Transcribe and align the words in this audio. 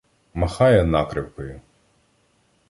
Махає 0.33 0.83
накривкою. 0.85 1.61